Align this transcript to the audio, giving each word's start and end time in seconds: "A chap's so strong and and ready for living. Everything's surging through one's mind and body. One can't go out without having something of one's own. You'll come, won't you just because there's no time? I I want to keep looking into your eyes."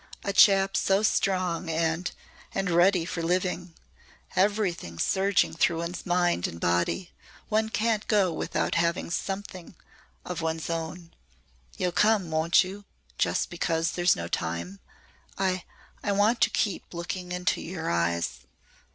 "A 0.23 0.33
chap's 0.33 0.79
so 0.79 1.03
strong 1.03 1.69
and 1.69 2.09
and 2.55 2.71
ready 2.71 3.05
for 3.05 3.21
living. 3.21 3.75
Everything's 4.35 5.03
surging 5.03 5.53
through 5.53 5.77
one's 5.77 6.07
mind 6.07 6.47
and 6.47 6.59
body. 6.59 7.11
One 7.49 7.69
can't 7.69 8.07
go 8.07 8.31
out 8.31 8.37
without 8.37 8.73
having 8.73 9.11
something 9.11 9.75
of 10.25 10.41
one's 10.41 10.71
own. 10.71 11.13
You'll 11.77 11.91
come, 11.91 12.31
won't 12.31 12.63
you 12.63 12.85
just 13.19 13.51
because 13.51 13.91
there's 13.91 14.15
no 14.15 14.27
time? 14.27 14.79
I 15.37 15.65
I 16.03 16.13
want 16.13 16.41
to 16.41 16.49
keep 16.49 16.95
looking 16.95 17.31
into 17.31 17.61
your 17.61 17.91
eyes." 17.91 18.39